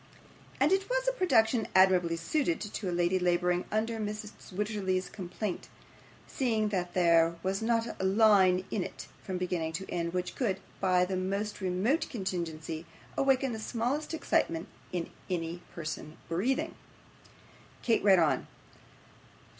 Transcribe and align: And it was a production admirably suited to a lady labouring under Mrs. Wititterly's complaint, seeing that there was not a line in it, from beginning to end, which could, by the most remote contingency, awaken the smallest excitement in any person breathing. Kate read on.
And 0.59 0.71
it 0.71 0.89
was 0.89 1.07
a 1.07 1.11
production 1.11 1.67
admirably 1.75 2.15
suited 2.15 2.59
to 2.59 2.89
a 2.89 2.91
lady 2.91 3.19
labouring 3.19 3.65
under 3.71 3.99
Mrs. 3.99 4.49
Wititterly's 4.51 5.07
complaint, 5.09 5.67
seeing 6.25 6.69
that 6.69 6.95
there 6.95 7.35
was 7.43 7.61
not 7.61 8.01
a 8.01 8.03
line 8.03 8.65
in 8.71 8.83
it, 8.83 9.05
from 9.21 9.37
beginning 9.37 9.73
to 9.73 9.87
end, 9.91 10.11
which 10.11 10.33
could, 10.35 10.59
by 10.79 11.05
the 11.05 11.15
most 11.15 11.61
remote 11.61 12.09
contingency, 12.09 12.87
awaken 13.15 13.53
the 13.53 13.59
smallest 13.59 14.15
excitement 14.15 14.67
in 14.91 15.11
any 15.29 15.61
person 15.71 16.17
breathing. 16.29 16.73
Kate 17.83 18.03
read 18.03 18.17
on. 18.17 18.47